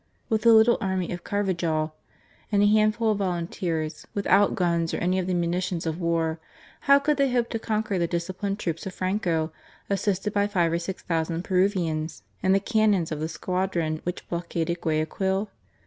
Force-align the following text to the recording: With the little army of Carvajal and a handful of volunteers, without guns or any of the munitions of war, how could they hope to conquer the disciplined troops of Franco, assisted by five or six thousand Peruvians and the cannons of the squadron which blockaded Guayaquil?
With 0.29 0.41
the 0.41 0.53
little 0.53 0.79
army 0.81 1.11
of 1.13 1.23
Carvajal 1.23 1.93
and 2.51 2.63
a 2.63 2.65
handful 2.65 3.11
of 3.11 3.19
volunteers, 3.19 4.07
without 4.15 4.55
guns 4.55 4.95
or 4.95 4.97
any 4.97 5.19
of 5.19 5.27
the 5.27 5.35
munitions 5.35 5.85
of 5.85 5.99
war, 5.99 6.39
how 6.89 6.97
could 6.97 7.17
they 7.17 7.31
hope 7.31 7.51
to 7.51 7.59
conquer 7.59 7.99
the 7.99 8.07
disciplined 8.07 8.57
troops 8.57 8.87
of 8.87 8.95
Franco, 8.95 9.51
assisted 9.91 10.33
by 10.33 10.47
five 10.47 10.71
or 10.71 10.79
six 10.79 11.03
thousand 11.03 11.43
Peruvians 11.43 12.23
and 12.41 12.55
the 12.55 12.59
cannons 12.59 13.11
of 13.11 13.19
the 13.19 13.29
squadron 13.29 13.99
which 14.03 14.27
blockaded 14.27 14.81
Guayaquil? 14.81 15.51